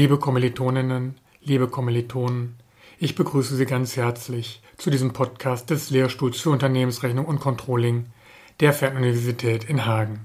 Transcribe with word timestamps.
Liebe 0.00 0.16
Kommilitoninnen, 0.16 1.16
liebe 1.42 1.68
Kommilitonen, 1.68 2.56
ich 2.98 3.16
begrüße 3.16 3.54
Sie 3.54 3.66
ganz 3.66 3.96
herzlich 3.96 4.62
zu 4.78 4.88
diesem 4.88 5.12
Podcast 5.12 5.68
des 5.68 5.90
Lehrstuhls 5.90 6.40
für 6.40 6.48
Unternehmensrechnung 6.48 7.26
und 7.26 7.38
Controlling 7.38 8.06
der 8.60 8.72
Fernuniversität 8.72 9.64
in 9.64 9.84
Hagen. 9.84 10.20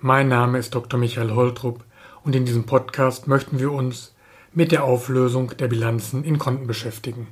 Mein 0.00 0.26
Name 0.26 0.58
ist 0.58 0.74
Dr. 0.74 0.98
Michael 0.98 1.30
Holtrup 1.30 1.84
und 2.24 2.34
in 2.34 2.44
diesem 2.44 2.66
Podcast 2.66 3.28
möchten 3.28 3.60
wir 3.60 3.70
uns 3.70 4.16
mit 4.52 4.72
der 4.72 4.82
Auflösung 4.82 5.56
der 5.56 5.68
Bilanzen 5.68 6.24
in 6.24 6.40
Konten 6.40 6.66
beschäftigen. 6.66 7.28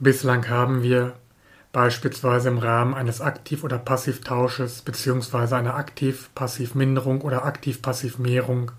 Bislang 0.00 0.48
haben 0.48 0.82
wir 0.82 1.14
beispielsweise 1.70 2.48
im 2.48 2.58
Rahmen 2.58 2.94
eines 2.94 3.20
Aktiv- 3.20 3.62
oder 3.62 3.78
Passivtausches 3.78 4.82
bzw. 4.82 5.54
einer 5.54 5.76
Aktiv-Passiv-Minderung 5.76 7.20
oder 7.20 7.44
Aktiv-Passiv-Mehrung 7.44 8.72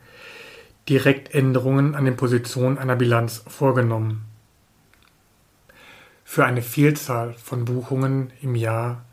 direkt 0.89 1.33
Änderungen 1.33 1.95
an 1.95 2.05
den 2.05 2.15
Positionen 2.15 2.77
einer 2.77 2.95
Bilanz 2.95 3.43
vorgenommen. 3.47 4.25
Für 6.23 6.45
eine 6.45 6.61
Vielzahl 6.61 7.33
von 7.33 7.65
Buchungen 7.65 8.31
im 8.41 8.55
Jahr, 8.55 9.05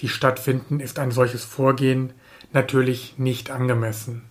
die 0.00 0.08
stattfinden, 0.08 0.80
ist 0.80 0.98
ein 0.98 1.10
solches 1.10 1.44
Vorgehen 1.44 2.12
natürlich 2.52 3.18
nicht 3.18 3.50
angemessen. 3.50 4.22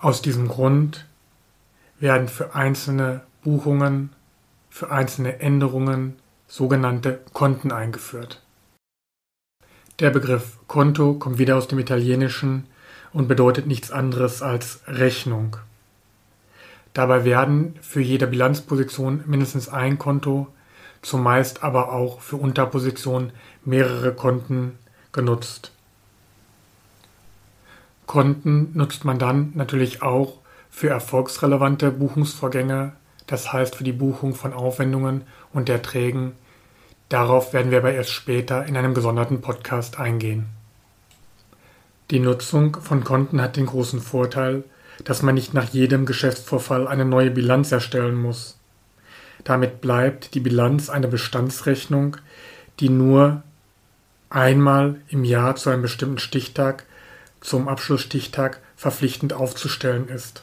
Aus 0.00 0.22
diesem 0.22 0.48
Grund 0.48 1.06
werden 1.98 2.28
für 2.28 2.54
einzelne 2.54 3.22
Buchungen, 3.42 4.10
für 4.70 4.90
einzelne 4.90 5.40
Änderungen 5.40 6.16
sogenannte 6.46 7.20
Konten 7.32 7.70
eingeführt. 7.70 8.42
Der 9.98 10.10
Begriff 10.10 10.56
Konto 10.66 11.14
kommt 11.14 11.38
wieder 11.38 11.56
aus 11.56 11.68
dem 11.68 11.78
Italienischen 11.78 12.66
und 13.12 13.28
bedeutet 13.28 13.66
nichts 13.66 13.90
anderes 13.90 14.42
als 14.42 14.80
Rechnung. 14.86 15.56
Dabei 16.92 17.24
werden 17.24 17.76
für 17.80 18.00
jede 18.00 18.26
Bilanzposition 18.26 19.22
mindestens 19.26 19.68
ein 19.68 19.98
Konto, 19.98 20.48
zumeist 21.02 21.62
aber 21.62 21.92
auch 21.92 22.20
für 22.20 22.36
Unterpositionen 22.36 23.32
mehrere 23.64 24.12
Konten 24.12 24.78
genutzt. 25.12 25.72
Konten 28.06 28.72
nutzt 28.74 29.04
man 29.04 29.18
dann 29.18 29.52
natürlich 29.54 30.02
auch 30.02 30.38
für 30.68 30.88
erfolgsrelevante 30.88 31.90
Buchungsvorgänge, 31.92 32.92
das 33.26 33.52
heißt 33.52 33.76
für 33.76 33.84
die 33.84 33.92
Buchung 33.92 34.34
von 34.34 34.52
Aufwendungen 34.52 35.22
und 35.52 35.68
Erträgen. 35.68 36.32
Darauf 37.08 37.52
werden 37.52 37.70
wir 37.70 37.78
aber 37.78 37.92
erst 37.92 38.10
später 38.10 38.66
in 38.66 38.76
einem 38.76 38.94
gesonderten 38.94 39.40
Podcast 39.40 39.98
eingehen. 39.98 40.59
Die 42.10 42.18
Nutzung 42.18 42.76
von 42.80 43.04
Konten 43.04 43.40
hat 43.40 43.56
den 43.56 43.66
großen 43.66 44.00
Vorteil, 44.00 44.64
dass 45.04 45.22
man 45.22 45.36
nicht 45.36 45.54
nach 45.54 45.68
jedem 45.68 46.06
Geschäftsvorfall 46.06 46.88
eine 46.88 47.04
neue 47.04 47.30
Bilanz 47.30 47.70
erstellen 47.70 48.20
muss. 48.20 48.58
Damit 49.44 49.80
bleibt 49.80 50.34
die 50.34 50.40
Bilanz 50.40 50.90
eine 50.90 51.06
Bestandsrechnung, 51.06 52.16
die 52.80 52.88
nur 52.88 53.44
einmal 54.28 55.00
im 55.08 55.22
Jahr 55.22 55.54
zu 55.54 55.70
einem 55.70 55.82
bestimmten 55.82 56.18
Stichtag, 56.18 56.84
zum 57.40 57.68
Abschlussstichtag, 57.68 58.60
verpflichtend 58.76 59.32
aufzustellen 59.32 60.08
ist. 60.08 60.42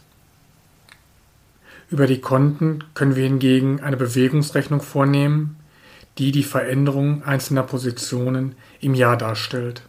Über 1.90 2.08
die 2.08 2.22
Konten 2.22 2.84
können 2.94 3.16
wir 3.16 3.24
hingegen 3.24 3.82
eine 3.82 3.98
Bewegungsrechnung 3.98 4.82
vornehmen, 4.82 5.58
die 6.18 6.32
die 6.32 6.44
Veränderung 6.44 7.24
einzelner 7.24 7.64
Positionen 7.64 8.56
im 8.80 8.94
Jahr 8.94 9.18
darstellt. 9.18 9.84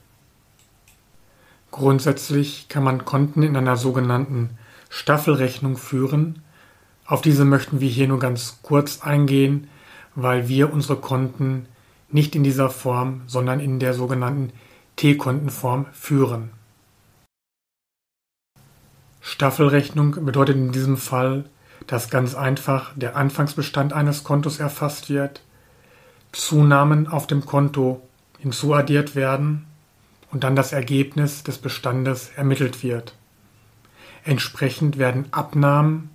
Grundsätzlich 1.71 2.69
kann 2.69 2.83
man 2.83 3.05
Konten 3.05 3.43
in 3.43 3.57
einer 3.57 3.77
sogenannten 3.77 4.51
Staffelrechnung 4.89 5.77
führen. 5.77 6.43
Auf 7.05 7.21
diese 7.21 7.45
möchten 7.45 7.81
wir 7.81 7.89
hier 7.89 8.09
nur 8.09 8.19
ganz 8.19 8.61
kurz 8.63 9.03
eingehen, 9.03 9.69
weil 10.15 10.49
wir 10.49 10.73
unsere 10.73 10.97
Konten 10.97 11.67
nicht 12.11 12.35
in 12.35 12.43
dieser 12.43 12.71
Form, 12.71 13.23
sondern 13.27 13.61
in 13.61 13.79
der 13.81 13.93
sogenannten 13.93 14.53
T-Kontenform 14.97 15.87
führen. 15.93 16.51
Staffelrechnung 19.21 20.25
bedeutet 20.25 20.57
in 20.57 20.73
diesem 20.73 20.97
Fall, 20.97 21.45
dass 21.87 22.09
ganz 22.09 22.35
einfach 22.35 22.93
der 22.97 23.15
Anfangsbestand 23.15 23.93
eines 23.93 24.25
Kontos 24.25 24.59
erfasst 24.59 25.11
wird, 25.11 25.43
Zunahmen 26.33 27.07
auf 27.07 27.27
dem 27.27 27.45
Konto 27.45 28.03
hinzuaddiert 28.39 29.15
werden 29.15 29.67
und 30.31 30.45
dann 30.45 30.57
das 30.57 30.73
Ergebnis 30.73 31.43
des 31.43 31.59
Bestandes 31.59 32.31
ermittelt 32.37 32.83
wird. 32.83 33.15
Entsprechend 34.25 34.99
werden 34.99 35.27
Abnahmen 35.33 36.11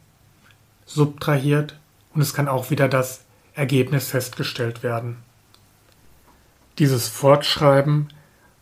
subtrahiert 0.86 1.80
und 2.14 2.22
es 2.22 2.34
kann 2.34 2.48
auch 2.48 2.70
wieder 2.70 2.88
das 2.88 3.26
Ergebnis 3.56 4.10
festgestellt 4.10 4.84
werden. 4.84 5.18
Dieses 6.80 7.08
Fortschreiben 7.08 8.10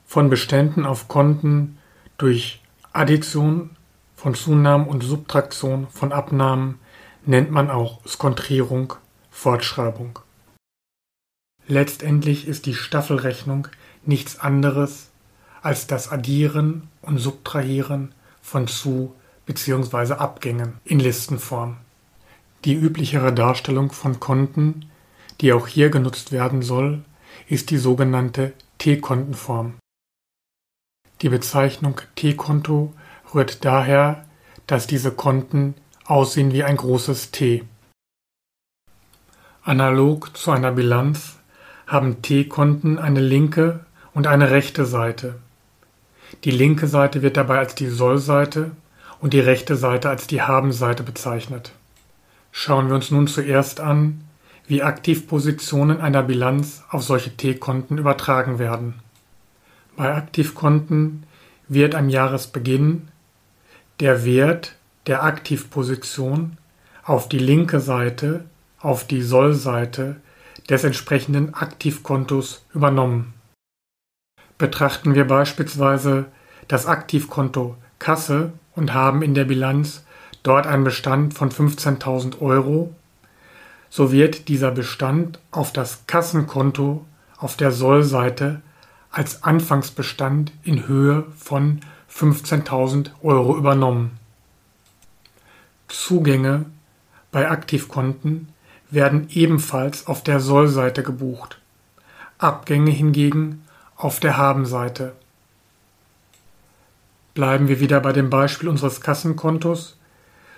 von 0.05 0.29
Beständen 0.29 0.85
auf 0.85 1.07
Konten 1.07 1.77
durch 2.17 2.61
Addition 2.93 3.71
von 4.15 4.35
Zunahmen 4.35 4.87
und 4.87 5.01
Subtraktion 5.03 5.87
von 5.89 6.11
Abnahmen 6.11 6.79
nennt 7.25 7.51
man 7.51 7.69
auch 7.69 8.05
Skontrierung, 8.05 8.93
Fortschreibung. 9.29 10.19
Letztendlich 11.67 12.47
ist 12.47 12.65
die 12.65 12.75
Staffelrechnung 12.75 13.67
nichts 14.03 14.39
anderes 14.39 15.10
als 15.61 15.87
das 15.87 16.11
Addieren 16.11 16.89
und 17.01 17.17
Subtrahieren 17.17 18.13
von 18.41 18.67
Zu- 18.67 19.13
bzw. 19.45 20.13
Abgängen 20.13 20.79
in 20.83 20.99
Listenform. 20.99 21.77
Die 22.65 22.73
üblichere 22.73 23.33
Darstellung 23.33 23.91
von 23.91 24.19
Konten, 24.19 24.85
die 25.39 25.53
auch 25.53 25.67
hier 25.67 25.89
genutzt 25.89 26.31
werden 26.31 26.61
soll, 26.61 27.03
ist 27.47 27.69
die 27.69 27.77
sogenannte 27.77 28.53
T-Kontenform. 28.77 29.73
Die 31.21 31.29
Bezeichnung 31.29 32.01
T-Konto 32.15 32.93
rührt 33.33 33.65
daher, 33.65 34.25
dass 34.67 34.87
diese 34.87 35.11
Konten 35.11 35.75
aussehen 36.05 36.51
wie 36.51 36.63
ein 36.63 36.77
großes 36.77 37.31
T. 37.31 37.63
Analog 39.63 40.35
zu 40.35 40.51
einer 40.51 40.71
Bilanz 40.71 41.37
haben 41.85 42.21
T-Konten 42.21 42.97
eine 42.97 43.19
linke 43.19 43.85
und 44.13 44.25
eine 44.25 44.49
rechte 44.49 44.85
Seite. 44.85 45.39
Die 46.43 46.51
linke 46.51 46.87
Seite 46.87 47.21
wird 47.21 47.37
dabei 47.37 47.59
als 47.59 47.75
die 47.75 47.87
Soll-Seite 47.87 48.71
und 49.19 49.33
die 49.33 49.39
rechte 49.39 49.75
Seite 49.75 50.09
als 50.09 50.27
die 50.27 50.41
Haben-Seite 50.41 51.03
bezeichnet. 51.03 51.71
Schauen 52.51 52.87
wir 52.87 52.95
uns 52.95 53.11
nun 53.11 53.27
zuerst 53.27 53.79
an, 53.79 54.21
wie 54.67 54.83
Aktivpositionen 54.83 56.01
einer 56.01 56.23
Bilanz 56.23 56.83
auf 56.89 57.03
solche 57.03 57.35
T-Konten 57.35 57.97
übertragen 57.97 58.59
werden. 58.59 58.95
Bei 59.95 60.13
Aktivkonten 60.15 61.23
wird 61.67 61.95
am 61.95 62.09
Jahresbeginn 62.09 63.09
der 63.99 64.25
Wert 64.25 64.75
der 65.07 65.23
Aktivposition 65.23 66.57
auf 67.03 67.29
die 67.29 67.39
linke 67.39 67.79
Seite, 67.79 68.45
auf 68.79 69.05
die 69.05 69.21
Soll-Seite 69.21 70.17
des 70.69 70.83
entsprechenden 70.83 71.53
Aktivkontos 71.53 72.65
übernommen. 72.73 73.33
Betrachten 74.61 75.15
wir 75.15 75.25
beispielsweise 75.25 76.25
das 76.67 76.85
Aktivkonto 76.85 77.77
Kasse 77.97 78.53
und 78.75 78.93
haben 78.93 79.23
in 79.23 79.33
der 79.33 79.45
Bilanz 79.45 80.05
dort 80.43 80.67
einen 80.67 80.83
Bestand 80.83 81.33
von 81.33 81.49
15.000 81.49 82.41
Euro, 82.41 82.93
so 83.89 84.11
wird 84.11 84.49
dieser 84.49 84.69
Bestand 84.69 85.39
auf 85.49 85.73
das 85.73 86.05
Kassenkonto 86.05 87.03
auf 87.37 87.57
der 87.57 87.71
Sollseite 87.71 88.61
als 89.09 89.41
Anfangsbestand 89.41 90.51
in 90.61 90.87
Höhe 90.87 91.25
von 91.35 91.79
15.000 92.15 93.09
Euro 93.23 93.57
übernommen. 93.57 94.19
Zugänge 95.87 96.65
bei 97.31 97.49
Aktivkonten 97.49 98.49
werden 98.91 99.25
ebenfalls 99.31 100.05
auf 100.05 100.23
der 100.23 100.39
Sollseite 100.39 101.01
gebucht. 101.01 101.59
Abgänge 102.37 102.91
hingegen 102.91 103.63
auf 104.01 104.19
der 104.19 104.35
Habenseite. 104.35 105.13
Bleiben 107.35 107.67
wir 107.67 107.79
wieder 107.79 107.99
bei 107.99 108.13
dem 108.13 108.31
Beispiel 108.31 108.67
unseres 108.67 108.99
Kassenkontos, 108.99 109.95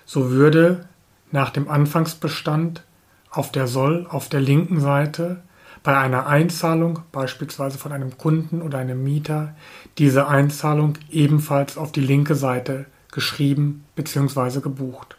so 0.06 0.32
würde 0.32 0.88
nach 1.32 1.50
dem 1.50 1.68
Anfangsbestand 1.68 2.84
auf 3.30 3.52
der 3.52 3.68
Soll 3.68 4.08
auf 4.10 4.30
der 4.30 4.40
linken 4.40 4.80
Seite 4.80 5.42
bei 5.84 5.98
einer 5.98 6.28
Einzahlung, 6.28 7.00
beispielsweise 7.12 7.78
von 7.78 7.92
einem 7.92 8.18
Kunden 8.18 8.62
oder 8.62 8.78
einem 8.78 9.04
Mieter, 9.04 9.54
diese 9.98 10.30
Einzahlung 10.30 10.94
ebenfalls 11.12 11.78
auf 11.78 11.92
die 11.92 12.00
linke 12.00 12.36
Seite 12.36 12.86
geschrieben 13.12 13.84
bzw. 13.96 14.62
gebucht. 14.62 15.18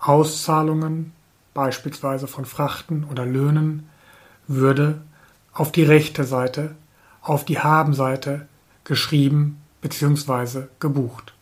Auszahlungen, 0.00 1.12
beispielsweise 1.54 2.26
von 2.26 2.46
Frachten 2.46 3.04
oder 3.04 3.24
Löhnen, 3.24 3.88
würde 4.48 5.00
auf 5.52 5.70
die 5.70 5.84
rechte 5.84 6.24
Seite 6.24 6.74
auf 7.26 7.44
die 7.44 7.58
Habenseite 7.58 8.46
geschrieben 8.84 9.60
bzw. 9.80 10.64
gebucht. 10.78 11.34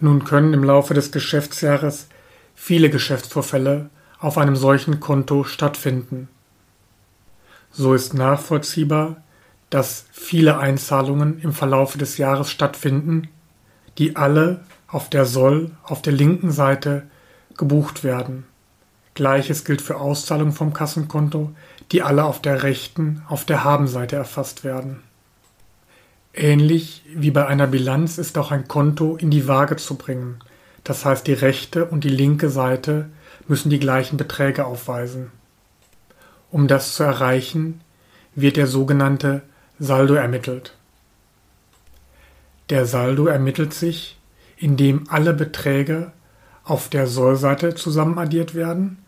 Nun 0.00 0.24
können 0.24 0.54
im 0.54 0.64
Laufe 0.64 0.94
des 0.94 1.12
Geschäftsjahres 1.12 2.08
viele 2.54 2.88
Geschäftsvorfälle 2.88 3.90
auf 4.18 4.38
einem 4.38 4.56
solchen 4.56 5.00
Konto 5.00 5.44
stattfinden. 5.44 6.28
So 7.70 7.92
ist 7.92 8.14
nachvollziehbar, 8.14 9.16
dass 9.68 10.06
viele 10.12 10.58
Einzahlungen 10.58 11.40
im 11.40 11.52
Verlaufe 11.52 11.98
des 11.98 12.16
Jahres 12.16 12.50
stattfinden, 12.50 13.28
die 13.98 14.16
alle 14.16 14.64
auf 14.88 15.10
der 15.10 15.26
Soll 15.26 15.72
auf 15.82 16.00
der 16.00 16.12
linken 16.12 16.50
Seite 16.50 17.02
gebucht 17.56 18.04
werden. 18.04 18.46
Gleiches 19.14 19.64
gilt 19.64 19.82
für 19.82 19.96
Auszahlungen 19.96 20.52
vom 20.52 20.72
Kassenkonto, 20.72 21.52
die 21.92 22.02
alle 22.02 22.24
auf 22.24 22.40
der 22.40 22.62
rechten, 22.62 23.22
auf 23.28 23.44
der 23.44 23.64
Habenseite 23.64 24.16
erfasst 24.16 24.64
werden. 24.64 25.02
Ähnlich 26.32 27.04
wie 27.14 27.30
bei 27.30 27.46
einer 27.46 27.66
Bilanz 27.66 28.18
ist 28.18 28.36
auch 28.38 28.50
ein 28.50 28.66
Konto 28.66 29.16
in 29.16 29.30
die 29.30 29.46
Waage 29.46 29.76
zu 29.76 29.94
bringen. 29.94 30.40
Das 30.82 31.04
heißt, 31.04 31.26
die 31.26 31.32
rechte 31.32 31.84
und 31.84 32.04
die 32.04 32.08
linke 32.08 32.50
Seite 32.50 33.08
müssen 33.46 33.70
die 33.70 33.78
gleichen 33.78 34.16
Beträge 34.16 34.66
aufweisen. 34.66 35.30
Um 36.50 36.66
das 36.66 36.94
zu 36.94 37.04
erreichen, 37.04 37.80
wird 38.34 38.56
der 38.56 38.66
sogenannte 38.66 39.42
Saldo 39.78 40.14
ermittelt. 40.14 40.74
Der 42.70 42.86
Saldo 42.86 43.26
ermittelt 43.26 43.74
sich, 43.74 44.18
indem 44.56 45.08
alle 45.10 45.34
Beträge 45.34 46.12
auf 46.64 46.88
der 46.88 47.06
Sollseite 47.06 47.74
zusammenaddiert 47.74 48.54
werden, 48.54 49.03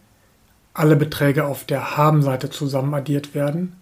alle 0.77 0.97
Beträge 0.97 1.47
auf 1.47 1.65
der 1.65 1.97
Habenseite 1.97 2.51
zusammenaddiert 2.51 3.35
werden 3.35 3.77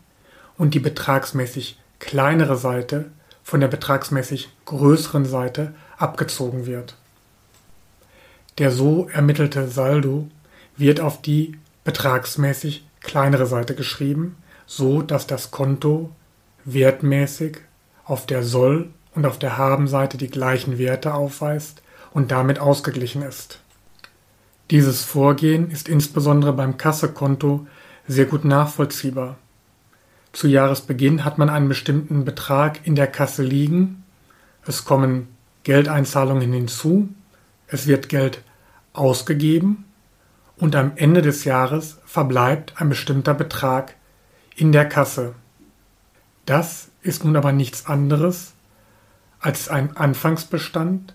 und 0.57 0.75
die 0.75 0.81
betragsmäßig 0.81 1.79
kleinere 1.99 2.57
Seite 2.57 3.07
von 3.43 3.61
der 3.61 3.69
betragsmäßig 3.69 4.49
größeren 4.65 5.25
Seite 5.25 5.75
abgezogen 5.99 6.67
wird. 6.67 6.97
Der 8.59 8.71
so 8.71 9.09
ermittelte 9.13 9.67
Saldo 9.67 10.29
wird 10.77 11.01
auf 11.01 11.21
die 11.21 11.59
betragsmäßig 11.83 12.87
kleinere 13.01 13.47
Seite 13.47 13.75
geschrieben, 13.75 14.37
so 14.67 15.03
dass 15.03 15.27
das 15.27 15.51
Konto 15.51 16.13
wertmäßig 16.65 17.59
auf 18.05 18.25
der 18.27 18.45
Soll- 18.45 18.89
und 19.15 19.27
auf 19.27 19.39
der 19.39 19.59
Habenseite 19.59 20.17
die 20.17 20.31
gleichen 20.31 20.79
Werte 20.79 21.15
aufweist 21.15 21.83
und 22.13 22.31
damit 22.31 22.61
ausgeglichen 22.61 23.23
ist. 23.23 23.61
Dieses 24.71 25.05
Vorgehen 25.05 25.71
ist 25.71 25.89
insbesondere 25.89 26.53
beim 26.53 26.77
Kassekonto 26.79 27.67
sehr 28.07 28.25
gut 28.27 28.45
nachvollziehbar. 28.45 29.37
Zu 30.33 30.49
Jahresbeginn 30.49 31.25
hat 31.25 31.39
man 31.39 31.51
einen 31.51 31.69
bestimmten 31.69 32.25
Betrag 32.25 32.87
in 32.87 32.97
der 32.97 33.07
Kasse 33.07 33.43
liegen, 33.43 34.05
es 34.67 34.85
kommen 34.85 35.29
Geldeinzahlungen 35.63 36.53
hinzu, 36.53 37.09
es 37.69 37.87
wird 37.87 38.09
Geld 38.09 38.43
ausgegeben 38.93 39.85
und 40.57 40.75
am 40.77 40.93
Ende 40.97 41.23
des 41.23 41.45
Jahres 41.45 41.99
verbleibt 42.05 42.81
ein 42.81 42.89
bestimmter 42.89 43.35
Betrag 43.35 43.95
in 44.57 44.73
der 44.73 44.89
Kasse. 44.89 45.35
Das 46.47 46.89
ist 47.03 47.25
nun 47.25 47.37
aber 47.37 47.53
nichts 47.53 47.87
anderes 47.87 48.55
als 49.41 49.69
ein 49.69 49.97
Anfangsbestand 49.97 51.15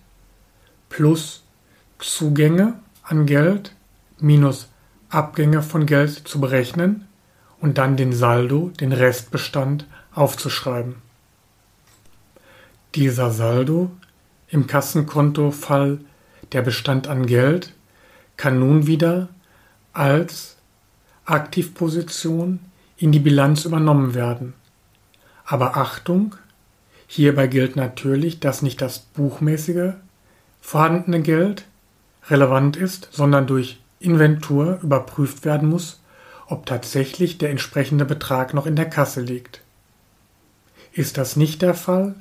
plus 0.89 1.43
Zugänge 1.97 2.75
an 3.09 3.25
Geld 3.25 3.75
minus 4.19 4.69
Abgänge 5.09 5.63
von 5.63 5.87
Geld 5.87 6.11
zu 6.27 6.39
berechnen 6.39 7.07
und 7.59 7.79
dann 7.79 7.97
den 7.97 8.13
Saldo, 8.13 8.71
den 8.79 8.91
Restbestand 8.91 9.87
aufzuschreiben. 10.13 10.95
Dieser 12.93 13.31
Saldo 13.31 13.89
im 14.47 14.67
Kassenkontofall 14.67 15.99
der 16.51 16.61
Bestand 16.61 17.07
an 17.07 17.25
Geld 17.25 17.73
kann 18.37 18.59
nun 18.59 18.85
wieder 18.85 19.29
als 19.91 20.57
Aktivposition 21.25 22.59
in 22.97 23.11
die 23.11 23.19
Bilanz 23.19 23.65
übernommen 23.65 24.13
werden. 24.13 24.53
Aber 25.45 25.77
Achtung, 25.77 26.35
hierbei 27.07 27.47
gilt 27.47 27.75
natürlich, 27.75 28.39
dass 28.39 28.61
nicht 28.61 28.81
das 28.81 28.99
buchmäßige 28.99 29.93
vorhandene 30.61 31.21
Geld 31.21 31.65
relevant 32.29 32.77
ist, 32.77 33.09
sondern 33.11 33.47
durch 33.47 33.79
Inventur 33.99 34.79
überprüft 34.81 35.45
werden 35.45 35.69
muss, 35.69 36.01
ob 36.47 36.65
tatsächlich 36.65 37.37
der 37.37 37.49
entsprechende 37.49 38.05
Betrag 38.05 38.53
noch 38.53 38.65
in 38.65 38.75
der 38.75 38.89
Kasse 38.89 39.21
liegt. 39.21 39.61
Ist 40.91 41.17
das 41.17 41.35
nicht 41.35 41.61
der 41.61 41.73
Fall, 41.73 42.15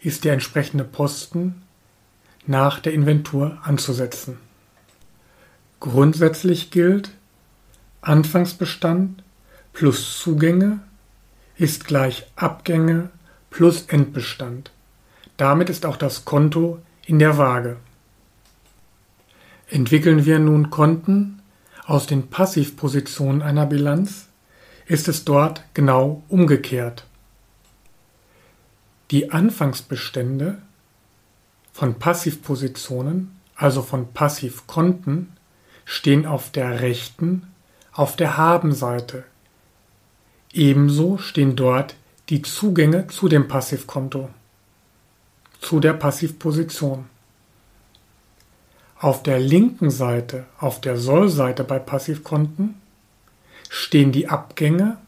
ist 0.00 0.24
der 0.24 0.32
entsprechende 0.32 0.84
Posten 0.84 1.62
nach 2.46 2.78
der 2.80 2.92
Inventur 2.92 3.58
anzusetzen. 3.62 4.38
Grundsätzlich 5.78 6.70
gilt, 6.70 7.10
Anfangsbestand 8.02 9.22
plus 9.72 10.18
Zugänge 10.18 10.80
ist 11.56 11.86
gleich 11.86 12.26
Abgänge 12.36 13.10
plus 13.50 13.82
Endbestand. 13.88 14.70
Damit 15.36 15.68
ist 15.68 15.84
auch 15.84 15.96
das 15.96 16.24
Konto 16.24 16.80
in 17.04 17.18
der 17.18 17.36
Waage. 17.36 17.76
Entwickeln 19.70 20.24
wir 20.24 20.40
nun 20.40 20.70
Konten, 20.70 21.42
aus 21.86 22.06
den 22.06 22.28
Passivpositionen 22.28 23.40
einer 23.40 23.66
Bilanz 23.66 24.26
ist 24.86 25.06
es 25.06 25.24
dort 25.24 25.62
genau 25.74 26.24
umgekehrt. 26.28 27.06
Die 29.12 29.30
Anfangsbestände 29.30 30.58
von 31.72 31.94
Passivpositionen, 32.00 33.36
also 33.54 33.82
von 33.82 34.12
Passivkonten, 34.12 35.28
stehen 35.84 36.26
auf 36.26 36.50
der 36.50 36.80
rechten, 36.80 37.46
auf 37.92 38.16
der 38.16 38.36
Habenseite. 38.36 39.22
Ebenso 40.52 41.18
stehen 41.18 41.54
dort 41.54 41.94
die 42.28 42.42
Zugänge 42.42 43.06
zu 43.06 43.28
dem 43.28 43.46
Passivkonto, 43.46 44.30
zu 45.60 45.78
der 45.78 45.92
Passivposition. 45.92 47.06
Auf 49.02 49.22
der 49.22 49.40
linken 49.40 49.90
Seite, 49.90 50.44
auf 50.58 50.78
der 50.82 50.98
Sollseite 50.98 51.64
bei 51.64 51.78
Passivkonten, 51.78 52.74
stehen 53.70 54.12
die 54.12 54.28
Abgänge 54.28 54.98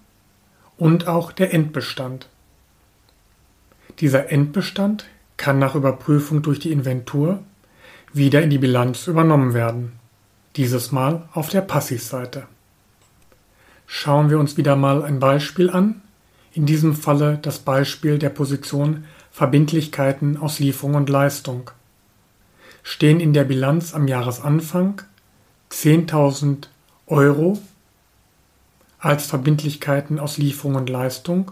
und 0.78 1.08
auch 1.08 1.30
der 1.30 1.52
Endbestand. 1.52 2.30
Dieser 4.00 4.32
Endbestand 4.32 5.04
kann 5.36 5.58
nach 5.58 5.74
Überprüfung 5.74 6.40
durch 6.40 6.58
die 6.58 6.72
Inventur 6.72 7.40
wieder 8.14 8.40
in 8.40 8.48
die 8.48 8.56
Bilanz 8.56 9.08
übernommen 9.08 9.52
werden, 9.52 9.92
dieses 10.56 10.90
Mal 10.90 11.28
auf 11.34 11.50
der 11.50 11.60
Passivseite. 11.60 12.44
Schauen 13.86 14.30
wir 14.30 14.38
uns 14.38 14.56
wieder 14.56 14.74
mal 14.74 15.04
ein 15.04 15.18
Beispiel 15.20 15.68
an, 15.68 16.00
in 16.54 16.64
diesem 16.64 16.94
Falle 16.94 17.38
das 17.42 17.58
Beispiel 17.58 18.18
der 18.18 18.30
Position 18.30 19.04
Verbindlichkeiten 19.30 20.38
aus 20.38 20.60
Lieferung 20.60 20.94
und 20.94 21.10
Leistung 21.10 21.70
stehen 22.82 23.20
in 23.20 23.32
der 23.32 23.44
Bilanz 23.44 23.94
am 23.94 24.08
Jahresanfang 24.08 25.02
10.000 25.70 26.66
Euro 27.06 27.58
als 28.98 29.26
Verbindlichkeiten 29.26 30.18
aus 30.18 30.38
Lieferung 30.38 30.76
und 30.76 30.88
Leistung, 30.88 31.50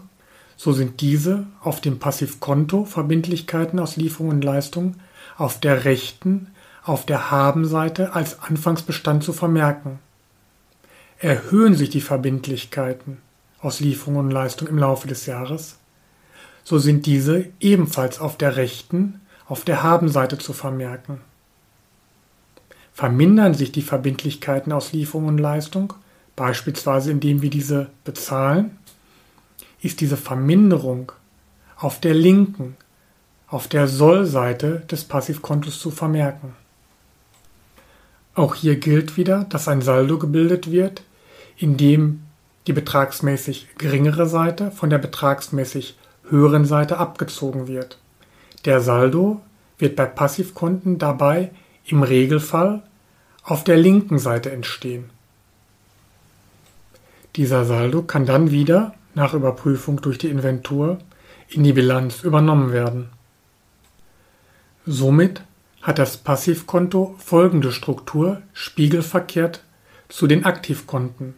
so 0.55 0.71
sind 0.71 1.01
diese 1.01 1.45
auf 1.61 1.81
dem 1.81 1.99
Passivkonto 1.99 2.85
Verbindlichkeiten 2.85 3.79
aus 3.79 3.97
Lieferung 3.97 4.29
und 4.29 4.43
Leistung 4.43 4.95
auf 5.37 5.59
der 5.59 5.85
rechten, 5.85 6.47
auf 6.83 7.05
der 7.05 7.31
Habenseite 7.31 8.13
als 8.13 8.39
Anfangsbestand 8.39 9.23
zu 9.23 9.33
vermerken. 9.33 9.99
Erhöhen 11.19 11.75
sich 11.75 11.89
die 11.89 12.01
Verbindlichkeiten 12.01 13.17
aus 13.59 13.79
Lieferung 13.79 14.17
und 14.17 14.31
Leistung 14.31 14.67
im 14.67 14.77
Laufe 14.77 15.07
des 15.07 15.25
Jahres, 15.25 15.77
so 16.63 16.77
sind 16.77 17.05
diese 17.05 17.45
ebenfalls 17.59 18.19
auf 18.19 18.37
der 18.37 18.55
rechten, 18.55 19.21
auf 19.51 19.65
der 19.65 19.83
Habenseite 19.83 20.37
zu 20.37 20.53
vermerken. 20.53 21.19
Vermindern 22.93 23.53
sich 23.53 23.73
die 23.73 23.81
Verbindlichkeiten 23.81 24.71
aus 24.71 24.93
Lieferung 24.93 25.27
und 25.27 25.39
Leistung, 25.39 25.93
beispielsweise 26.37 27.11
indem 27.11 27.41
wir 27.41 27.49
diese 27.49 27.89
bezahlen, 28.05 28.77
ist 29.81 29.99
diese 29.99 30.15
Verminderung 30.15 31.11
auf 31.75 31.99
der 31.99 32.13
linken, 32.13 32.77
auf 33.47 33.67
der 33.67 33.89
Soll-Seite 33.89 34.83
des 34.89 35.03
Passivkontos 35.03 35.81
zu 35.81 35.91
vermerken. 35.91 36.53
Auch 38.35 38.55
hier 38.55 38.77
gilt 38.77 39.17
wieder, 39.17 39.43
dass 39.49 39.67
ein 39.67 39.81
Saldo 39.81 40.17
gebildet 40.17 40.71
wird, 40.71 41.03
in 41.57 41.75
dem 41.75 42.21
die 42.67 42.73
betragsmäßig 42.73 43.67
geringere 43.77 44.27
Seite 44.27 44.71
von 44.71 44.89
der 44.89 44.99
betragsmäßig 44.99 45.97
höheren 46.29 46.63
Seite 46.63 46.99
abgezogen 46.99 47.67
wird. 47.67 48.00
Der 48.65 48.81
Saldo 48.81 49.41
wird 49.77 49.95
bei 49.95 50.05
Passivkonten 50.05 50.99
dabei 50.99 51.51
im 51.85 52.03
Regelfall 52.03 52.83
auf 53.43 53.63
der 53.63 53.77
linken 53.77 54.19
Seite 54.19 54.51
entstehen. 54.51 55.09
Dieser 57.35 57.65
Saldo 57.65 58.03
kann 58.03 58.25
dann 58.25 58.51
wieder 58.51 58.93
nach 59.15 59.33
Überprüfung 59.33 60.01
durch 60.01 60.17
die 60.17 60.29
Inventur 60.29 60.99
in 61.47 61.63
die 61.63 61.73
Bilanz 61.73 62.23
übernommen 62.23 62.71
werden. 62.71 63.09
Somit 64.85 65.43
hat 65.81 65.97
das 65.97 66.17
Passivkonto 66.17 67.15
folgende 67.17 67.71
Struktur 67.71 68.41
spiegelverkehrt 68.53 69.63
zu 70.09 70.27
den 70.27 70.45
Aktivkonten. 70.45 71.33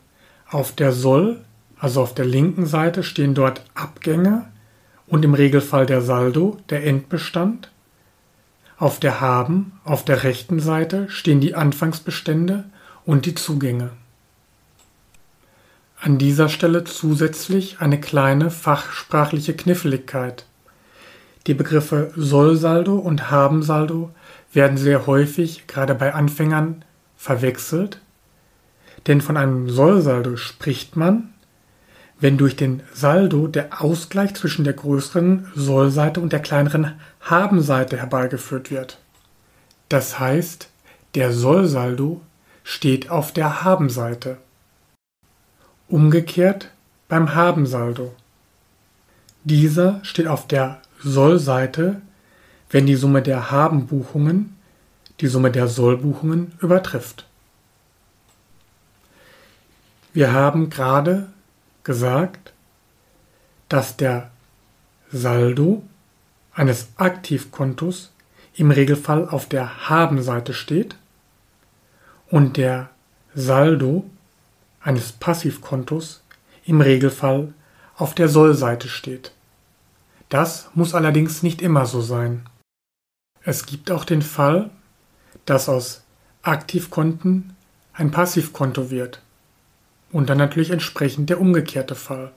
Auf 0.50 0.74
der 0.74 0.92
Soll, 0.92 1.44
also 1.80 2.02
auf 2.02 2.14
der 2.14 2.26
linken 2.26 2.66
Seite, 2.66 3.04
stehen 3.04 3.34
dort 3.34 3.64
Abgänge 3.76 4.46
und 5.08 5.26
im 5.26 5.34
Regelfall 5.34 5.86
der 5.86 6.02
Saldo, 6.02 6.58
der 6.70 6.86
Endbestand. 6.86 7.70
Auf 8.78 9.00
der 9.00 9.22
Haben, 9.22 9.80
auf 9.84 10.04
der 10.04 10.24
rechten 10.24 10.60
Seite 10.60 11.10
stehen 11.10 11.40
die 11.40 11.56
Anfangsbestände 11.56 12.66
und 13.06 13.26
die 13.26 13.36
Zugänge. 13.36 13.92
An 16.00 16.18
dieser 16.18 16.50
Stelle 16.50 16.84
zusätzlich 16.84 17.80
eine 17.80 18.00
kleine 18.00 18.52
fachsprachliche 18.52 19.56
Kniffligkeit. 19.56 20.46
Die 21.48 21.54
Begriffe 21.54 22.12
Sollsaldo 22.16 22.96
und 22.96 23.32
Habensaldo 23.32 24.12
werden 24.52 24.78
sehr 24.78 25.08
häufig, 25.08 25.68
gerade 25.68 25.96
bei 25.96 26.14
Anfängern, 26.14 26.84
verwechselt, 27.16 28.02
denn 29.08 29.22
von 29.22 29.38
einem 29.38 29.70
Sollsaldo 29.70 30.36
spricht 30.36 30.96
man, 30.96 31.33
wenn 32.24 32.38
durch 32.38 32.56
den 32.56 32.82
Saldo 32.94 33.48
der 33.48 33.82
Ausgleich 33.82 34.34
zwischen 34.36 34.64
der 34.64 34.72
größeren 34.72 35.52
Sollseite 35.56 36.22
und 36.22 36.32
der 36.32 36.40
kleineren 36.40 36.94
Habenseite 37.20 37.98
herbeigeführt 37.98 38.72
wird. 38.72 38.98
Das 39.90 40.20
heißt, 40.20 40.70
der 41.16 41.34
Sollsaldo 41.34 42.22
steht 42.64 43.10
auf 43.10 43.34
der 43.34 43.66
Habenseite. 43.66 44.38
Umgekehrt 45.90 46.72
beim 47.10 47.36
Habensaldo. 47.36 48.16
Dieser 49.44 50.00
steht 50.04 50.28
auf 50.28 50.48
der 50.48 50.80
Sollseite, 51.02 52.02
wenn 52.70 52.86
die 52.86 52.96
Summe 52.96 53.22
der 53.22 53.52
Habenbuchungen 53.52 54.56
die 55.20 55.28
Summe 55.28 55.52
der 55.52 55.68
Sollbuchungen 55.68 56.54
übertrifft. 56.62 57.28
Wir 60.14 60.32
haben 60.32 60.70
gerade 60.70 61.28
gesagt, 61.84 62.54
dass 63.70 63.98
der 63.98 64.32
Saldo 65.12 65.84
eines 66.54 66.90
Aktivkontos 66.98 68.12
im 68.56 68.72
Regelfall 68.72 69.28
auf 69.28 69.48
der 69.48 69.90
Habenseite 69.90 70.54
steht 70.54 70.96
und 72.30 72.58
der 72.58 72.90
Saldo 73.34 74.10
eines 74.80 75.12
Passivkontos 75.12 76.24
im 76.66 76.82
Regelfall 76.82 77.54
auf 77.96 78.14
der 78.14 78.30
Sollseite 78.30 78.88
steht. 78.88 79.32
Das 80.30 80.70
muss 80.76 80.94
allerdings 80.94 81.42
nicht 81.42 81.62
immer 81.62 81.86
so 81.86 82.02
sein. 82.02 82.46
Es 83.42 83.66
gibt 83.66 83.92
auch 83.92 84.06
den 84.06 84.22
Fall, 84.22 84.70
dass 85.46 85.68
aus 85.68 86.04
Aktivkonten 86.44 87.56
ein 87.94 88.12
Passivkonto 88.12 88.90
wird 88.90 89.23
und 90.14 90.30
dann 90.30 90.38
natürlich 90.38 90.70
entsprechend 90.70 91.30
der 91.30 91.42
umgekehrte 91.42 91.96
Fall. 91.96 92.32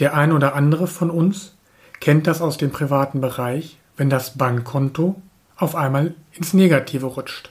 Der 0.00 0.14
ein 0.14 0.32
oder 0.32 0.54
andere 0.56 0.88
von 0.88 1.10
uns 1.10 1.54
kennt 2.00 2.26
das 2.26 2.40
aus 2.42 2.56
dem 2.56 2.72
privaten 2.72 3.20
Bereich, 3.20 3.78
wenn 3.96 4.10
das 4.10 4.36
Bankkonto 4.36 5.22
auf 5.56 5.76
einmal 5.76 6.14
ins 6.32 6.52
Negative 6.52 7.06
rutscht. 7.06 7.50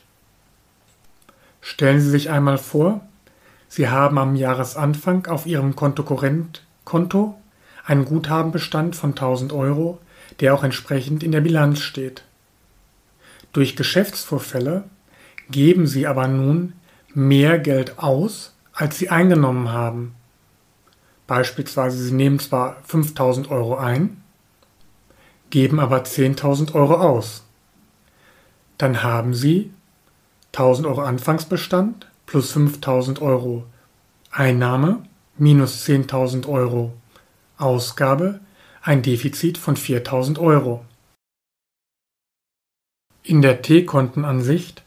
Stellen 1.62 2.02
Sie 2.02 2.10
sich 2.10 2.30
einmal 2.30 2.58
vor, 2.58 3.02
Sie 3.70 3.88
haben 3.88 4.18
am 4.18 4.36
Jahresanfang 4.36 5.28
auf 5.28 5.46
Ihrem 5.46 5.76
Kontokorrentkonto 5.76 7.40
einen 7.86 8.06
Guthabenbestand 8.06 8.96
von 8.96 9.12
1000 9.12 9.54
Euro, 9.54 10.00
der 10.40 10.54
auch 10.54 10.64
entsprechend 10.64 11.24
in 11.24 11.32
der 11.32 11.42
Bilanz 11.42 11.80
steht. 11.80 12.24
Durch 13.54 13.76
Geschäftsvorfälle 13.76 14.84
geben 15.50 15.88
Sie 15.88 16.08
aber 16.08 16.28
nun 16.28 16.74
mehr 17.14 17.60
Geld 17.60 18.00
aus, 18.00 18.53
als 18.74 18.98
Sie 18.98 19.10
eingenommen 19.10 19.70
haben. 19.70 20.16
Beispielsweise 21.28 21.98
Sie 22.04 22.14
nehmen 22.14 22.40
zwar 22.40 22.78
5000 22.84 23.50
Euro 23.50 23.78
ein, 23.78 24.22
geben 25.50 25.80
aber 25.80 26.04
10.000 26.04 26.74
Euro 26.74 26.96
aus. 26.96 27.44
Dann 28.78 29.04
haben 29.04 29.34
Sie 29.34 29.72
1000 30.54 30.88
Euro 30.88 31.02
Anfangsbestand 31.02 32.10
plus 32.26 32.52
5000 32.52 33.22
Euro 33.22 33.66
Einnahme 34.32 35.04
minus 35.38 35.86
10.000 35.86 36.48
Euro 36.48 36.94
Ausgabe 37.58 38.40
ein 38.82 39.02
Defizit 39.02 39.58
von 39.58 39.78
4000 39.78 40.40
Euro. 40.40 40.84
In 43.24 43.42
der 43.42 43.62
T-Kontenansicht 43.62 44.84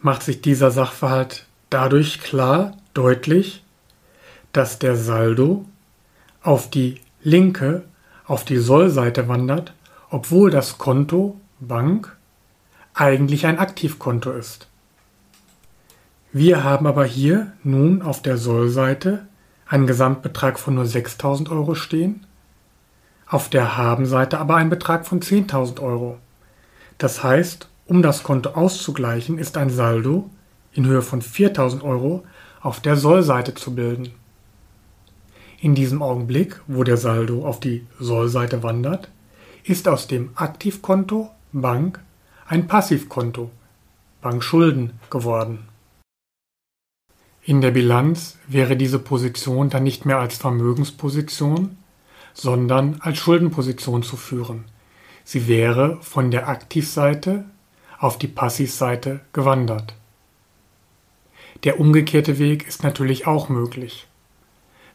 macht 0.00 0.22
sich 0.22 0.40
dieser 0.40 0.70
Sachverhalt 0.70 1.46
dadurch 1.68 2.20
klar 2.20 2.76
deutlich, 2.96 3.62
dass 4.52 4.78
der 4.78 4.96
Saldo 4.96 5.64
auf 6.42 6.70
die 6.70 7.00
linke, 7.22 7.84
auf 8.24 8.44
die 8.44 8.58
Sollseite 8.58 9.28
wandert, 9.28 9.74
obwohl 10.10 10.50
das 10.50 10.78
Konto 10.78 11.40
Bank 11.60 12.16
eigentlich 12.94 13.46
ein 13.46 13.58
Aktivkonto 13.58 14.32
ist. 14.32 14.68
Wir 16.32 16.64
haben 16.64 16.86
aber 16.86 17.04
hier 17.04 17.52
nun 17.62 18.02
auf 18.02 18.22
der 18.22 18.36
Sollseite 18.36 19.26
einen 19.66 19.86
Gesamtbetrag 19.86 20.58
von 20.58 20.74
nur 20.74 20.86
6000 20.86 21.50
Euro 21.50 21.74
stehen, 21.74 22.26
auf 23.26 23.48
der 23.48 23.76
Habenseite 23.76 24.38
aber 24.38 24.56
einen 24.56 24.70
Betrag 24.70 25.06
von 25.06 25.20
10.000 25.20 25.80
Euro. 25.80 26.18
Das 26.98 27.22
heißt, 27.22 27.68
um 27.86 28.02
das 28.02 28.22
Konto 28.22 28.50
auszugleichen, 28.50 29.38
ist 29.38 29.56
ein 29.56 29.70
Saldo 29.70 30.30
in 30.72 30.86
Höhe 30.86 31.02
von 31.02 31.22
4000 31.22 31.82
Euro 31.82 32.24
auf 32.66 32.80
der 32.80 32.96
Sollseite 32.96 33.54
zu 33.54 33.76
bilden. 33.76 34.10
In 35.60 35.76
diesem 35.76 36.02
Augenblick, 36.02 36.60
wo 36.66 36.82
der 36.82 36.96
Saldo 36.96 37.46
auf 37.46 37.60
die 37.60 37.86
Sollseite 38.00 38.64
wandert, 38.64 39.08
ist 39.62 39.86
aus 39.86 40.08
dem 40.08 40.30
Aktivkonto 40.34 41.30
Bank 41.52 42.00
ein 42.48 42.66
Passivkonto 42.66 43.52
Bankschulden 44.20 44.94
geworden. 45.10 45.68
In 47.44 47.60
der 47.60 47.70
Bilanz 47.70 48.36
wäre 48.48 48.76
diese 48.76 48.98
Position 48.98 49.70
dann 49.70 49.84
nicht 49.84 50.04
mehr 50.04 50.18
als 50.18 50.36
Vermögensposition, 50.36 51.76
sondern 52.34 52.96
als 53.00 53.18
Schuldenposition 53.18 54.02
zu 54.02 54.16
führen. 54.16 54.64
Sie 55.22 55.46
wäre 55.46 55.98
von 56.02 56.32
der 56.32 56.48
Aktivseite 56.48 57.44
auf 58.00 58.18
die 58.18 58.26
Passivseite 58.26 59.20
gewandert. 59.32 59.94
Der 61.66 61.80
umgekehrte 61.80 62.38
Weg 62.38 62.68
ist 62.68 62.84
natürlich 62.84 63.26
auch 63.26 63.48
möglich. 63.48 64.06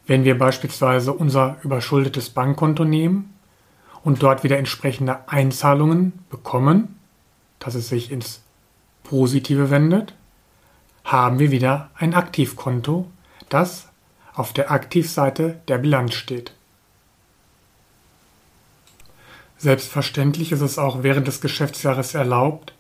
Wenn 0.08 0.24
wir 0.24 0.38
beispielsweise 0.38 1.12
unser 1.12 1.58
überschuldetes 1.64 2.30
Bankkonto 2.30 2.86
nehmen 2.86 3.34
und 4.06 4.24
dort 4.24 4.46
wieder 4.46 4.58
entsprechende 4.58 5.28
Einzahlungen 5.28 6.14
bekommen, 6.30 6.98
dass 7.60 7.76
es 7.76 7.90
sich 7.90 8.10
ins 8.10 8.42
Positive 9.04 9.70
wendet, 9.70 10.14
haben 11.04 11.40
wir 11.40 11.52
wieder 11.52 11.90
ein 11.96 12.14
Aktivkonto, 12.14 13.06
das 13.50 13.90
auf 14.34 14.54
der 14.54 14.72
Aktivseite 14.72 15.60
der 15.68 15.78
Bilanz 15.78 16.14
steht. 16.14 16.54
Selbstverständlich 19.58 20.54
ist 20.54 20.62
es 20.62 20.80
auch 20.80 21.04
während 21.04 21.28
des 21.28 21.42
Geschäftsjahres 21.42 22.16
erlaubt, 22.16 22.74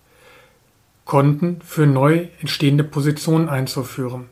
Konten 1.11 1.59
für 1.61 1.85
neu 1.85 2.29
entstehende 2.39 2.85
Positionen 2.85 3.49
einzuführen. 3.49 4.29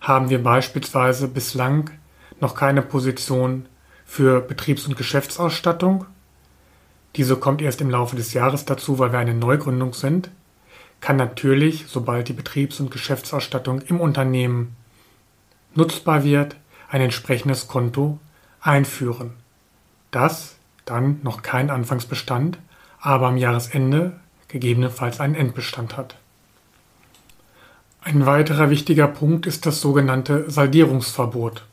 Haben 0.00 0.28
wir 0.28 0.42
beispielsweise 0.42 1.28
bislang 1.28 1.88
noch 2.40 2.56
keine 2.56 2.82
Position 2.82 3.66
für 4.04 4.40
Betriebs- 4.40 4.88
und 4.88 4.96
Geschäftsausstattung, 4.96 6.06
diese 7.14 7.36
kommt 7.36 7.62
erst 7.62 7.80
im 7.80 7.90
Laufe 7.90 8.16
des 8.16 8.32
Jahres 8.32 8.64
dazu, 8.64 8.98
weil 8.98 9.12
wir 9.12 9.20
eine 9.20 9.34
Neugründung 9.34 9.94
sind, 9.94 10.32
kann 11.00 11.14
natürlich, 11.14 11.84
sobald 11.86 12.26
die 12.26 12.32
Betriebs- 12.32 12.80
und 12.80 12.90
Geschäftsausstattung 12.90 13.82
im 13.82 14.00
Unternehmen 14.00 14.74
nutzbar 15.76 16.24
wird, 16.24 16.56
ein 16.90 17.02
entsprechendes 17.02 17.68
Konto 17.68 18.18
einführen. 18.60 19.34
Das 20.10 20.56
dann 20.86 21.20
noch 21.22 21.42
kein 21.42 21.70
Anfangsbestand, 21.70 22.58
aber 23.00 23.28
am 23.28 23.36
Jahresende 23.36 24.18
gegebenenfalls 24.52 25.18
einen 25.18 25.34
Endbestand 25.34 25.96
hat. 25.96 26.16
Ein 28.02 28.26
weiterer 28.26 28.70
wichtiger 28.70 29.08
Punkt 29.08 29.46
ist 29.46 29.64
das 29.66 29.80
sogenannte 29.80 30.50
Saldierungsverbot. 30.50 31.64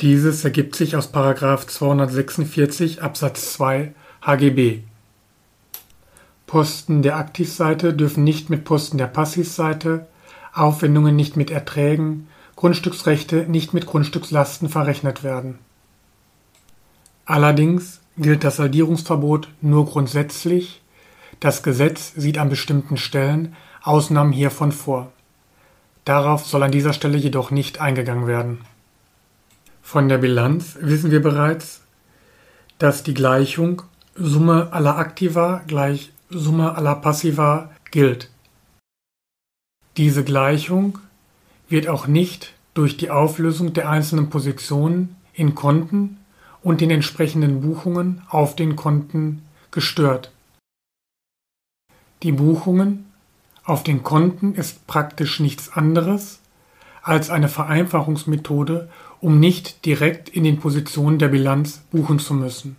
Dieses 0.00 0.44
ergibt 0.44 0.74
sich 0.74 0.96
aus 0.96 1.12
246 1.12 3.02
Absatz 3.02 3.52
2 3.52 3.92
HGB. 4.22 4.80
Posten 6.46 7.02
der 7.02 7.16
Aktivseite 7.16 7.92
dürfen 7.92 8.24
nicht 8.24 8.50
mit 8.50 8.64
Posten 8.64 8.98
der 8.98 9.06
Passivseite, 9.06 10.06
Aufwendungen 10.52 11.14
nicht 11.14 11.36
mit 11.36 11.50
Erträgen, 11.50 12.28
Grundstücksrechte 12.56 13.46
nicht 13.48 13.74
mit 13.74 13.86
Grundstückslasten 13.86 14.68
verrechnet 14.68 15.22
werden. 15.22 15.58
Allerdings 17.24 18.00
gilt 18.16 18.42
das 18.42 18.56
Saldierungsverbot 18.56 19.48
nur 19.60 19.86
grundsätzlich, 19.86 20.80
Das 21.40 21.62
Gesetz 21.62 22.12
sieht 22.14 22.36
an 22.36 22.50
bestimmten 22.50 22.98
Stellen 22.98 23.56
Ausnahmen 23.82 24.32
hiervon 24.32 24.72
vor. 24.72 25.10
Darauf 26.04 26.44
soll 26.44 26.62
an 26.62 26.70
dieser 26.70 26.92
Stelle 26.92 27.16
jedoch 27.16 27.50
nicht 27.50 27.80
eingegangen 27.80 28.26
werden. 28.26 28.60
Von 29.82 30.10
der 30.10 30.18
Bilanz 30.18 30.76
wissen 30.80 31.10
wir 31.10 31.22
bereits, 31.22 31.80
dass 32.78 33.02
die 33.02 33.14
Gleichung 33.14 33.82
Summe 34.14 34.68
aller 34.72 34.98
Aktiva 34.98 35.62
gleich 35.66 36.12
Summe 36.28 36.74
aller 36.76 36.94
Passiva 36.94 37.70
gilt. 37.90 38.30
Diese 39.96 40.24
Gleichung 40.24 40.98
wird 41.68 41.88
auch 41.88 42.06
nicht 42.06 42.52
durch 42.74 42.98
die 42.98 43.10
Auflösung 43.10 43.72
der 43.72 43.88
einzelnen 43.88 44.28
Positionen 44.28 45.16
in 45.32 45.54
Konten 45.54 46.18
und 46.62 46.80
den 46.82 46.90
entsprechenden 46.90 47.62
Buchungen 47.62 48.22
auf 48.28 48.54
den 48.56 48.76
Konten 48.76 49.42
gestört. 49.70 50.30
Die 52.22 52.32
Buchungen 52.32 53.06
auf 53.64 53.82
den 53.82 54.02
Konten 54.02 54.54
ist 54.54 54.86
praktisch 54.86 55.40
nichts 55.40 55.72
anderes 55.72 56.40
als 57.02 57.30
eine 57.30 57.48
Vereinfachungsmethode, 57.48 58.90
um 59.20 59.40
nicht 59.40 59.86
direkt 59.86 60.28
in 60.28 60.44
den 60.44 60.60
Positionen 60.60 61.18
der 61.18 61.28
Bilanz 61.28 61.78
buchen 61.90 62.18
zu 62.18 62.34
müssen. 62.34 62.76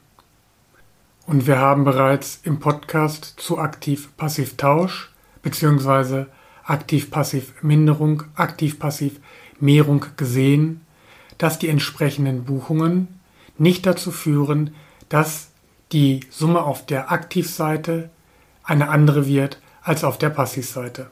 Und 1.25 1.48
wir 1.48 1.57
haben 1.57 1.86
bereits 1.86 2.41
im 2.43 2.60
Podcast 2.60 3.33
zu 3.38 3.57
Aktiv-Passiv-Tausch 3.57 5.12
bzw. 5.41 6.25
Aktiv-Passiv-Minderung, 6.63 8.24
Aktiv-Passiv-Mehrung 8.36 10.05
gesehen, 10.17 10.81
dass 11.39 11.57
die 11.57 11.69
entsprechenden 11.69 12.43
Buchungen 12.43 13.07
nicht 13.57 13.88
dazu 13.88 14.12
führen, 14.12 14.75
dass 15.10 15.50
die 15.91 16.19
Summe 16.29 16.62
auf 16.63 16.86
der 16.86 17.12
Aktivseite 17.12 18.12
eine 18.63 18.89
andere 18.89 19.27
wird 19.27 19.60
als 19.82 20.03
auf 20.03 20.18
der 20.18 20.30
Passivseite. 20.30 21.10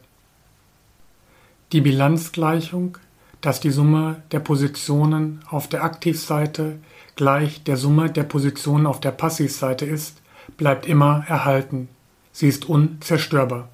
Die 1.72 1.82
Bilanzgleichung, 1.82 2.98
dass 3.41 3.60
die 3.60 3.72
Summe 3.72 4.24
der 4.32 4.39
Positionen 4.39 5.41
auf 5.50 5.68
der 5.68 5.84
Aktivseite 5.84 6.79
gleich 7.15 7.63
der 7.63 7.77
Summe 7.77 8.10
der 8.10 8.24
Positionen 8.24 8.86
auf 8.86 9.00
der 9.00 9.12
Passivseite 9.12 9.86
ist, 9.86 10.22
bleibt 10.58 10.86
immer 10.86 11.25
erhalten. 11.27 11.89
Sie 12.32 12.48
ist 12.48 12.68
unzerstörbar. 12.68 13.70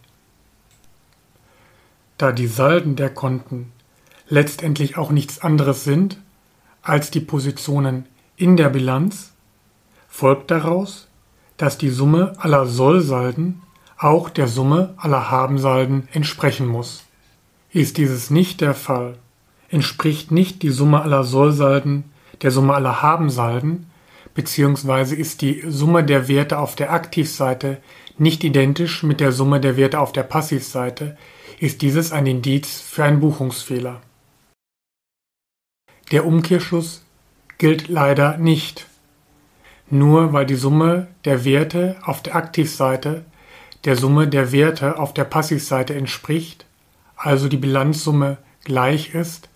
Da 2.17 2.32
die 2.32 2.48
Salden 2.48 2.96
der 2.96 3.10
Konten 3.10 3.72
letztendlich 4.27 4.98
auch 4.98 5.12
nichts 5.12 5.41
anderes 5.41 5.84
sind 5.84 6.17
als 6.82 7.12
die 7.12 7.20
Positionen 7.20 8.05
in 8.38 8.58
der 8.58 8.70
Bilanz, 8.70 9.34
folgt 10.08 10.51
daraus, 10.51 11.08
dass 11.58 11.77
die 11.77 11.89
Summe 11.89 12.34
aller 12.38 12.65
Sollsalden 12.65 13.62
auch 13.97 14.29
der 14.29 14.47
Summe 14.47 14.93
aller 14.97 15.31
Habensalden 15.31 16.07
entsprechen 16.13 16.67
muss. 16.67 17.05
Ist 17.71 17.97
dieses 17.97 18.29
nicht 18.29 18.61
der 18.61 18.73
Fall, 18.73 19.17
entspricht 19.69 20.31
nicht 20.31 20.63
die 20.63 20.69
Summe 20.69 21.01
aller 21.01 21.23
Sollsalden 21.23 22.05
der 22.41 22.51
Summe 22.51 22.73
aller 22.73 23.01
Habensalden, 23.01 23.89
beziehungsweise 24.33 25.15
ist 25.15 25.41
die 25.41 25.63
Summe 25.67 26.03
der 26.03 26.27
Werte 26.27 26.59
auf 26.59 26.75
der 26.75 26.91
Aktivseite 26.91 27.77
nicht 28.17 28.43
identisch 28.43 29.03
mit 29.03 29.19
der 29.19 29.31
Summe 29.31 29.59
der 29.59 29.77
Werte 29.77 29.99
auf 29.99 30.11
der 30.11 30.23
Passivseite, 30.23 31.17
ist 31.59 31.81
dieses 31.81 32.11
ein 32.11 32.25
Indiz 32.25 32.81
für 32.81 33.03
einen 33.03 33.19
Buchungsfehler. 33.19 34.01
Der 36.11 36.25
Umkehrschluss 36.25 37.03
gilt 37.57 37.87
leider 37.87 38.37
nicht. 38.37 38.87
Nur 39.89 40.33
weil 40.33 40.46
die 40.46 40.55
Summe 40.55 41.07
der 41.25 41.46
Werte 41.46 41.98
auf 42.03 42.22
der 42.22 42.35
Aktivseite 42.35 43.25
der 43.85 43.95
Summe 43.95 44.27
der 44.27 44.51
Werte 44.51 44.98
auf 44.98 45.13
der 45.13 45.25
Passivseite 45.25 45.93
entspricht, 45.93 46.65
also 47.15 47.48
die 47.48 47.57
Bilanzsumme 47.57 48.37
gleich 48.63 49.13
ist, 49.13 49.48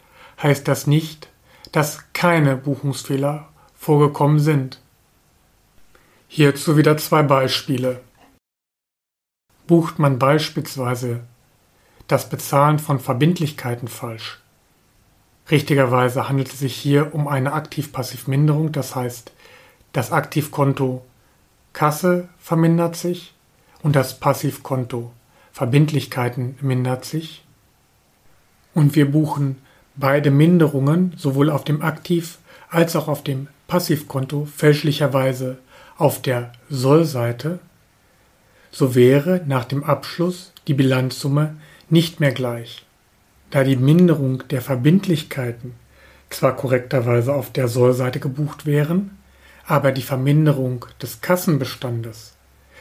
heißt 0.41 0.67
das 0.67 0.87
nicht, 0.87 1.29
dass 1.71 2.03
keine 2.13 2.55
Buchungsfehler 2.55 3.49
vorgekommen 3.75 4.39
sind. 4.39 4.79
Hierzu 6.27 6.77
wieder 6.77 6.95
zwei 6.97 7.23
Beispiele. 7.23 8.01
Bucht 9.65 9.97
man 9.97 10.19
beispielsweise 10.19 11.21
das 12.07 12.29
Bezahlen 12.29 12.79
von 12.79 12.99
Verbindlichkeiten 12.99 13.87
falsch. 13.87 14.39
Richtigerweise 15.49 16.29
handelt 16.29 16.49
es 16.49 16.59
sich 16.59 16.75
hier 16.75 17.15
um 17.15 17.27
eine 17.27 17.53
Aktiv-Passiv-Minderung, 17.53 18.71
das 18.71 18.95
heißt, 18.95 19.31
das 19.91 20.11
Aktivkonto 20.11 21.03
Kasse 21.73 22.29
vermindert 22.39 22.95
sich 22.95 23.33
und 23.81 23.95
das 23.95 24.19
Passivkonto 24.19 25.11
Verbindlichkeiten 25.51 26.57
mindert 26.61 27.05
sich. 27.05 27.43
Und 28.73 28.95
wir 28.95 29.11
buchen 29.11 29.57
beide 29.95 30.31
Minderungen 30.31 31.13
sowohl 31.17 31.49
auf 31.49 31.63
dem 31.63 31.81
Aktiv- 31.81 32.37
als 32.69 32.95
auch 32.95 33.07
auf 33.07 33.23
dem 33.23 33.47
Passivkonto 33.67 34.45
fälschlicherweise 34.45 35.57
auf 35.97 36.21
der 36.21 36.53
Sollseite, 36.69 37.59
so 38.71 38.95
wäre 38.95 39.41
nach 39.47 39.65
dem 39.65 39.83
Abschluss 39.83 40.53
die 40.67 40.75
Bilanzsumme 40.75 41.57
nicht 41.89 42.19
mehr 42.19 42.31
gleich. 42.31 42.85
Da 43.49 43.63
die 43.63 43.75
Minderung 43.75 44.47
der 44.49 44.61
Verbindlichkeiten 44.61 45.73
zwar 46.29 46.55
korrekterweise 46.55 47.33
auf 47.33 47.51
der 47.51 47.67
Sollseite 47.67 48.19
gebucht 48.19 48.65
wären, 48.65 49.17
aber 49.65 49.91
die 49.91 50.03
Verminderung 50.03 50.85
des 51.01 51.21
Kassenbestandes 51.21 52.37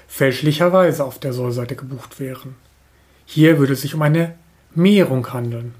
fälschlicherweise 0.09 1.05
auf 1.05 1.21
der 1.21 1.33
Sollseite 1.33 1.77
gebucht 1.77 2.19
wären. 2.19 2.57
Hier 3.27 3.59
würde 3.59 3.75
es 3.75 3.83
sich 3.83 3.95
um 3.95 4.03
eine 4.03 4.35
Mehrung 4.75 5.33
handeln. 5.33 5.75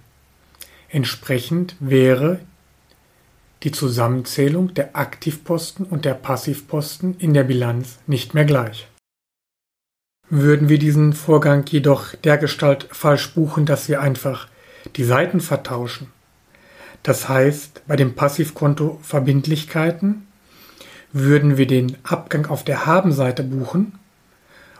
Entsprechend 0.89 1.75
wäre 1.81 2.39
die 3.65 3.73
Zusammenzählung 3.73 4.75
der 4.75 4.95
Aktivposten 4.95 5.85
und 5.85 6.05
der 6.05 6.15
Passivposten 6.15 7.17
in 7.19 7.35
der 7.35 7.43
Bilanz 7.43 7.99
nicht 8.07 8.35
mehr 8.35 8.45
gleich. 8.45 8.87
Würden 10.31 10.69
wir 10.69 10.79
diesen 10.79 11.15
Vorgang 11.15 11.65
jedoch 11.67 12.15
dergestalt 12.15 12.87
falsch 12.93 13.35
buchen, 13.35 13.67
dass 13.67 13.89
wir 13.89 14.01
einfach 14.01 14.47
die 14.97 15.05
Seiten 15.05 15.41
vertauschen, 15.41 16.13
das 17.03 17.29
heißt 17.29 17.83
bei 17.87 17.97
dem 17.97 18.15
Passivkonto 18.15 18.99
Verbindlichkeiten 19.03 20.27
würden 21.13 21.57
wir 21.57 21.67
den 21.67 21.97
Abgang 22.05 22.47
auf 22.47 22.65
der 22.65 22.85
Habenseite 22.85 23.43
buchen 23.43 23.99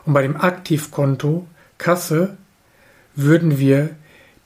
und 0.09 0.13
bei 0.13 0.23
dem 0.23 0.41
Aktivkonto 0.41 1.45
Kasse 1.77 2.35
würden 3.13 3.59
wir 3.59 3.91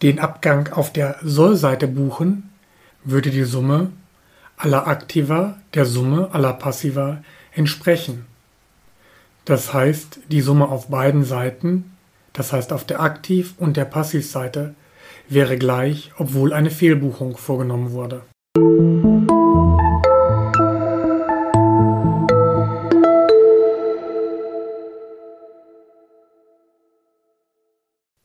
den 0.02 0.20
Abgang 0.20 0.74
auf 0.74 0.92
der 0.92 1.16
Sollseite 1.24 1.88
buchen, 1.88 2.50
würde 3.06 3.30
die 3.30 3.46
Summe 3.46 3.92
aller 4.58 4.88
Aktiva 4.88 5.56
der 5.74 5.86
Summe 5.86 6.32
aller 6.34 6.52
Passiva 6.52 7.24
entsprechen. 7.54 8.26
Das 9.46 9.74
heißt, 9.74 10.20
die 10.28 10.42
Summe 10.42 10.68
auf 10.68 10.90
beiden 10.90 11.24
Seiten, 11.24 11.94
das 12.34 12.52
heißt 12.52 12.74
auf 12.74 12.84
der 12.84 13.00
Aktiv- 13.00 13.54
und 13.58 13.78
der 13.78 13.86
Passivseite, 13.86 14.76
wäre 15.30 15.58
gleich, 15.58 16.12
obwohl 16.18 16.52
eine 16.52 16.72
Fehlbuchung 16.72 17.38
vorgenommen 17.38 17.92
wurde. 17.92 18.24